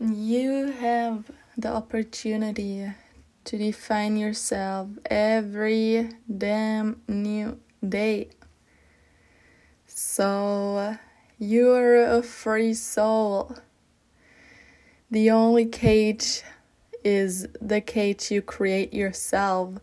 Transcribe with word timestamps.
You 0.00 0.72
have 0.72 1.30
the 1.56 1.72
opportunity 1.72 2.90
to 3.44 3.58
define 3.58 4.16
yourself 4.16 4.88
every 5.06 6.10
damn 6.36 7.00
new 7.06 7.60
day. 7.88 8.30
So 9.86 10.96
you're 11.38 12.02
a 12.02 12.24
free 12.24 12.74
soul. 12.74 13.56
The 15.12 15.30
only 15.30 15.66
cage 15.66 16.42
is 17.04 17.46
the 17.60 17.80
cage 17.80 18.32
you 18.32 18.42
create 18.42 18.92
yourself, 18.92 19.74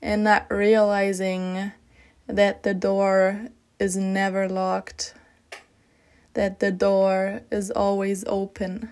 and 0.00 0.22
not 0.22 0.46
realizing 0.48 1.72
that 2.28 2.62
the 2.62 2.74
door 2.74 3.48
is 3.80 3.96
never 3.96 4.48
locked, 4.48 5.14
that 6.34 6.60
the 6.60 6.70
door 6.70 7.40
is 7.50 7.72
always 7.72 8.22
open 8.28 8.90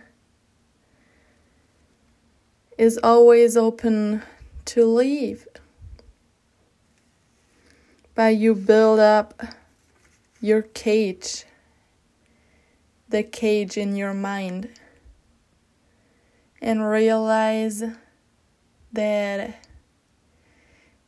is 2.79 2.99
always 3.03 3.57
open 3.57 4.23
to 4.67 4.85
leave. 4.85 5.47
But 8.15 8.37
you 8.37 8.55
build 8.55 9.01
up 9.01 9.43
your 10.41 10.63
cage, 10.63 11.45
the 13.09 13.23
cage 13.23 13.77
in 13.77 13.97
your 13.97 14.15
mind, 14.15 14.69
and 16.61 16.89
realize 16.89 17.83
that 18.93 19.65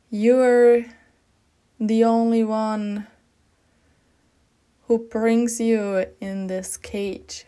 you're 0.09 0.85
the 1.79 2.03
only 2.03 2.43
one 2.43 3.07
who 4.87 4.97
brings 4.97 5.59
you 5.59 6.05
in 6.21 6.47
this 6.47 6.77
cage. 6.77 7.45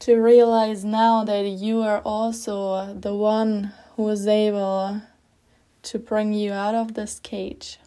To 0.00 0.14
realize 0.16 0.84
now 0.84 1.24
that 1.24 1.44
you 1.44 1.80
are 1.82 2.00
also 2.00 2.94
the 2.94 3.14
one 3.14 3.72
who 3.96 4.08
is 4.08 4.26
able 4.26 5.02
to 5.82 5.98
bring 5.98 6.32
you 6.32 6.52
out 6.52 6.74
of 6.74 6.94
this 6.94 7.18
cage. 7.18 7.78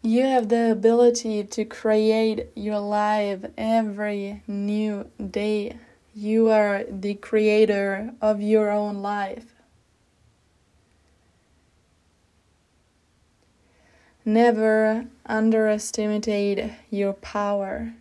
You 0.00 0.22
have 0.24 0.48
the 0.48 0.72
ability 0.72 1.44
to 1.44 1.64
create 1.64 2.48
your 2.56 2.80
life 2.80 3.44
every 3.56 4.42
new 4.48 5.08
day. 5.30 5.78
You 6.14 6.50
are 6.50 6.84
the 6.90 7.14
creator 7.14 8.12
of 8.20 8.40
your 8.40 8.70
own 8.70 8.96
life. 9.02 9.46
Never 14.24 15.06
underestimate 15.26 16.72
your 16.90 17.12
power 17.12 17.94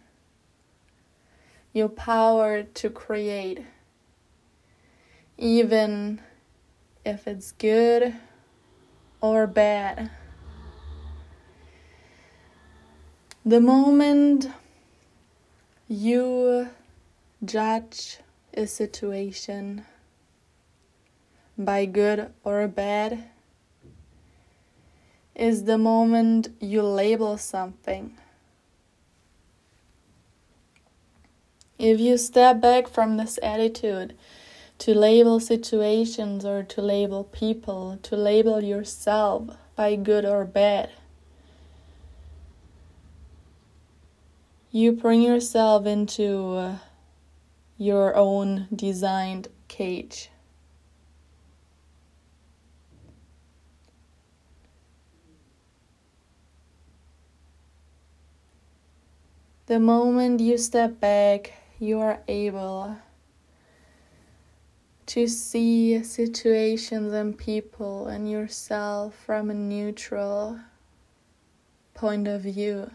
your 1.73 1.89
power 1.89 2.63
to 2.63 2.89
create, 2.89 3.65
even 5.37 6.21
if 7.05 7.27
it's 7.27 7.51
good 7.53 8.13
or 9.21 9.47
bad. 9.47 10.09
The 13.45 13.59
moment 13.59 14.49
you 15.87 16.69
judge 17.43 18.19
a 18.53 18.67
situation 18.67 19.83
by 21.57 21.85
good 21.85 22.31
or 22.43 22.67
bad 22.67 23.23
is 25.35 25.63
the 25.63 25.77
moment 25.77 26.49
you 26.59 26.83
label 26.83 27.37
something. 27.37 28.17
If 31.81 31.99
you 31.99 32.15
step 32.19 32.61
back 32.61 32.87
from 32.87 33.17
this 33.17 33.39
attitude 33.41 34.15
to 34.77 34.93
label 34.93 35.39
situations 35.39 36.45
or 36.45 36.61
to 36.61 36.79
label 36.79 37.23
people, 37.23 37.97
to 38.03 38.15
label 38.15 38.63
yourself 38.63 39.57
by 39.75 39.95
good 39.95 40.23
or 40.23 40.45
bad, 40.45 40.91
you 44.69 44.91
bring 44.91 45.23
yourself 45.23 45.87
into 45.87 46.53
uh, 46.53 46.75
your 47.79 48.15
own 48.15 48.67
designed 48.71 49.47
cage. 49.67 50.29
The 59.65 59.79
moment 59.79 60.41
you 60.41 60.59
step 60.59 60.99
back 60.99 61.53
you 61.81 61.99
are 61.99 62.21
able 62.27 62.95
to 65.07 65.27
see 65.27 66.03
situations 66.03 67.11
and 67.11 67.35
people 67.35 68.05
and 68.05 68.29
yourself 68.29 69.15
from 69.25 69.49
a 69.49 69.53
neutral 69.55 70.59
point 71.95 72.27
of 72.27 72.41
view. 72.41 72.91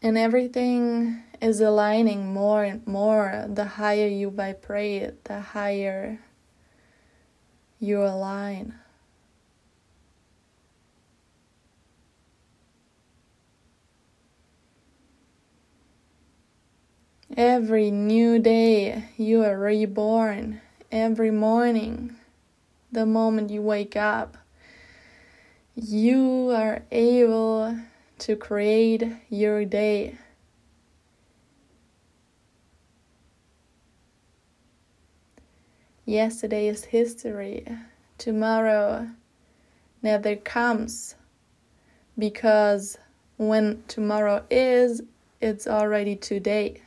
And 0.00 0.16
everything 0.16 1.22
is 1.42 1.60
aligning 1.60 2.32
more 2.32 2.64
and 2.64 2.86
more. 2.86 3.44
The 3.46 3.66
higher 3.66 4.08
you 4.08 4.30
vibrate, 4.30 5.24
the 5.24 5.40
higher 5.40 6.20
you 7.78 8.02
align. 8.02 8.74
Every 17.36 17.90
new 17.90 18.38
day 18.38 19.06
you 19.16 19.42
are 19.42 19.58
reborn. 19.58 20.60
Every 20.92 21.32
morning, 21.32 22.14
the 22.92 23.06
moment 23.06 23.50
you 23.50 23.60
wake 23.60 23.96
up, 23.96 24.36
you 25.74 26.52
are 26.54 26.84
able 26.92 27.76
to 28.20 28.36
create 28.36 29.02
your 29.30 29.64
day. 29.64 30.16
Yesterday 36.04 36.68
is 36.68 36.84
history. 36.84 37.66
Tomorrow 38.16 39.08
never 40.02 40.36
comes 40.36 41.16
because 42.16 42.96
when 43.38 43.82
tomorrow 43.88 44.44
is, 44.50 45.02
it's 45.40 45.66
already 45.66 46.14
today. 46.14 46.80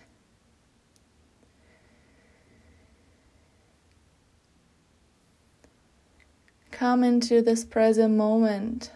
Come 6.78 7.04
into 7.04 7.42
this 7.42 7.66
present 7.66 8.14
moment. 8.14 8.92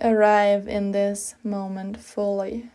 Arrive 0.00 0.66
in 0.66 0.92
this 0.92 1.34
moment 1.44 1.98
fully. 1.98 2.70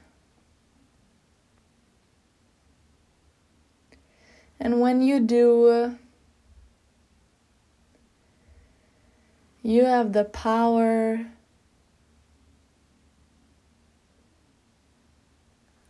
And 4.59 4.81
when 4.81 5.01
you 5.01 5.19
do, 5.19 5.97
you 9.63 9.85
have 9.85 10.13
the 10.13 10.25
power 10.25 11.25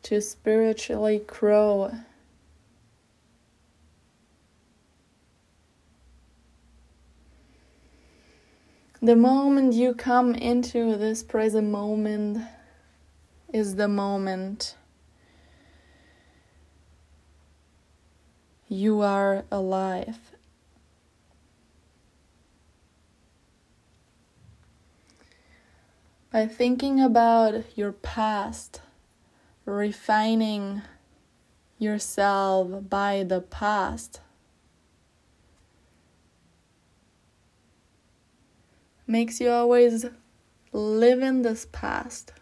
to 0.04 0.22
spiritually 0.22 1.22
grow. 1.28 1.92
The 9.00 9.16
moment 9.16 9.74
you 9.74 9.94
come 9.94 10.34
into 10.34 10.96
this 10.98 11.22
present 11.22 11.70
moment 11.70 12.40
is 13.54 13.76
the 13.76 13.88
moment 13.88 14.76
you 18.68 19.02
are 19.02 19.46
alive. 19.52 20.18
By 26.32 26.48
thinking 26.48 27.00
about 27.00 27.78
your 27.78 27.92
past, 27.92 28.82
refining 29.66 30.82
yourself 31.78 32.90
by 32.90 33.24
the 33.24 33.42
past 33.42 34.22
makes 39.08 39.40
you 39.40 39.50
always 39.50 40.06
live 40.74 41.22
in 41.22 41.42
this 41.42 41.66
past. 41.72 42.34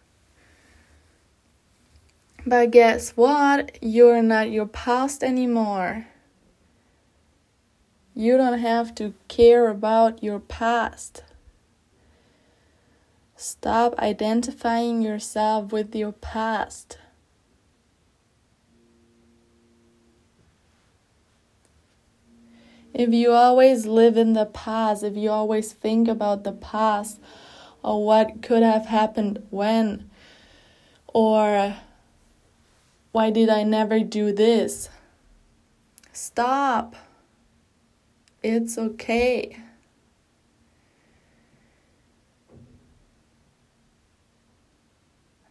But 2.45 2.71
guess 2.71 3.11
what? 3.11 3.77
You're 3.81 4.21
not 4.21 4.51
your 4.51 4.67
past 4.67 5.23
anymore. 5.23 6.07
You 8.13 8.37
don't 8.37 8.59
have 8.59 8.93
to 8.95 9.13
care 9.27 9.67
about 9.69 10.23
your 10.23 10.39
past. 10.39 11.23
Stop 13.35 13.97
identifying 13.99 15.01
yourself 15.01 15.71
with 15.71 15.95
your 15.95 16.13
past. 16.13 16.97
If 22.95 23.13
you 23.13 23.33
always 23.33 23.85
live 23.85 24.15
in 24.15 24.31
the 24.31 24.45
past, 24.45 25.03
if 25.03 25.17
you 25.17 25.29
always 25.29 25.73
think 25.73 26.07
about 26.07 26.45
the 26.45 26.53
past 26.53 27.19
or 27.83 28.05
what 28.05 28.41
could 28.41 28.63
have 28.63 28.85
happened 28.85 29.45
when, 29.49 30.09
or 31.07 31.75
why 33.11 33.31
did 33.31 33.49
I 33.49 33.63
never 33.63 33.99
do 33.99 34.31
this? 34.31 34.87
Stop. 36.13 36.95
It's 38.41 38.77
okay. 38.77 39.57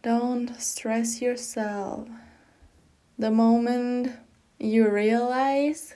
Don't 0.01 0.59
stress 0.59 1.21
yourself. 1.21 2.07
The 3.19 3.29
moment 3.29 4.13
you 4.57 4.89
realize 4.89 5.95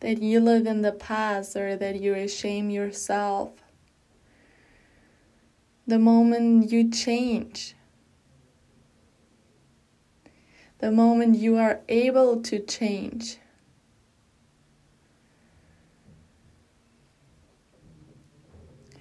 that 0.00 0.22
you 0.22 0.40
live 0.40 0.66
in 0.66 0.82
the 0.82 0.92
past 0.92 1.56
or 1.56 1.76
that 1.76 2.00
you 2.00 2.28
shame 2.28 2.70
yourself, 2.70 3.50
the 5.86 5.98
moment 5.98 6.70
you 6.70 6.90
change, 6.90 7.74
the 10.78 10.90
moment 10.90 11.36
you 11.36 11.56
are 11.56 11.80
able 11.88 12.42
to 12.42 12.58
change. 12.58 13.38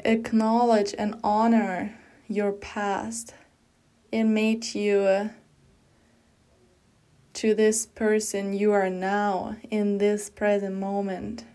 Acknowledge 0.05 0.93
and 0.97 1.15
honor 1.23 1.97
your 2.27 2.51
past. 2.51 3.33
It 4.11 4.25
made 4.25 4.75
you 4.75 5.29
to 7.33 7.55
this 7.55 7.85
person 7.85 8.53
you 8.53 8.71
are 8.71 8.89
now 8.89 9.55
in 9.69 9.97
this 9.97 10.29
present 10.29 10.75
moment. 10.75 11.45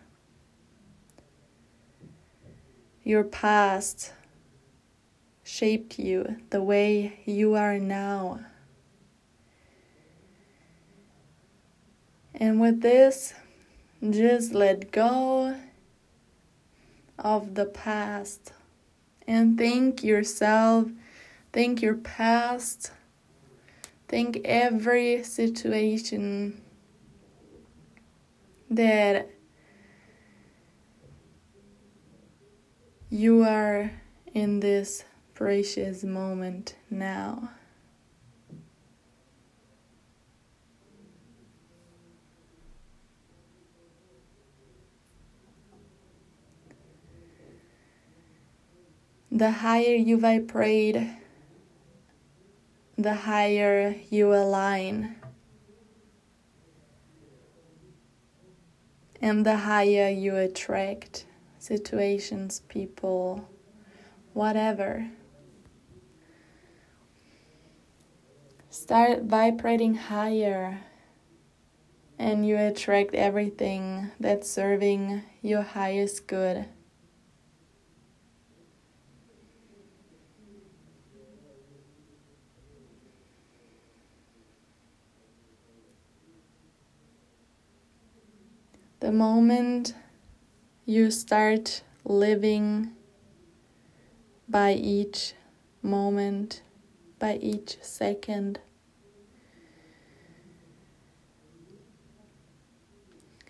Your 3.05 3.25
past 3.25 4.13
shaped 5.45 5.99
you 5.99 6.37
the 6.51 6.63
way 6.63 7.21
you 7.25 7.55
are 7.55 7.79
now. 7.79 8.41
And 12.35 12.61
with 12.61 12.83
this, 12.83 13.35
just 14.11 14.53
let 14.55 14.93
go 14.93 15.57
of 17.19 17.55
the 17.55 17.65
past 17.65 18.53
and 19.27 19.59
thank 19.59 20.05
yourself, 20.05 20.89
thank 21.53 21.83
your 21.83 21.97
past, 21.97 22.93
thank 24.09 24.41
every 24.45 25.23
situation 25.23 26.61
that 28.71 29.31
you 33.11 33.43
are 33.43 33.91
in 34.35 34.61
this 34.61 35.05
precious 35.35 36.05
moment 36.05 36.75
now. 36.91 37.51
the 49.31 49.51
higher 49.51 49.95
you 49.95 50.19
vibrate, 50.19 50.97
the 52.99 53.15
higher 53.15 53.95
you 54.11 54.35
align. 54.35 55.15
And 59.23 59.47
the 59.47 59.57
higher 59.59 60.09
you 60.09 60.37
attract 60.37 61.25
situations, 61.59 62.63
people, 62.69 63.49
whatever. 64.33 65.09
Start 68.69 69.23
vibrating 69.23 69.95
higher 69.95 70.81
and 72.19 72.47
you 72.47 72.57
attract 72.57 73.15
everything 73.15 74.11
that's 74.19 74.51
serving 74.51 75.23
your 75.41 75.63
highest 75.63 76.27
good. 76.27 76.67
The 89.01 89.13
moment 89.13 89.95
you 90.85 91.13
start 91.13 91.83
living 92.05 92.91
by 94.49 94.73
each 94.73 95.35
moment, 95.83 96.63
by 97.21 97.37
each 97.37 97.79
second, 97.81 98.59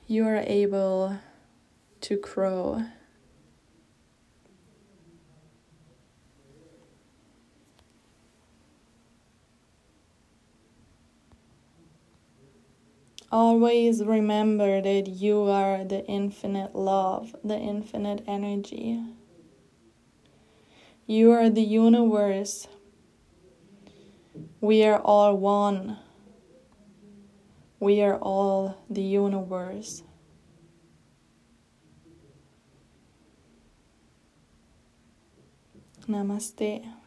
you 0.07 0.27
are 0.27 0.45
able 0.47 1.19
to 2.03 2.17
grow. 2.19 2.85
Always 13.31 14.03
remember 14.03 14.81
that 14.81 15.07
you 15.07 15.43
are 15.43 15.85
the 15.85 16.03
infinite 16.07 16.75
love, 16.75 17.37
the 17.45 17.59
infinite 17.59 18.25
energy. 18.27 19.03
You 21.07 21.33
are 21.33 21.51
the 21.51 21.63
universe. 21.63 22.69
We 24.63 24.83
are 24.85 24.99
all 25.01 25.37
one. 25.37 25.99
We 27.81 28.01
are 28.03 28.17
all 28.17 28.83
the 28.89 29.03
universe. 29.03 30.03
Namaste. 36.09 36.98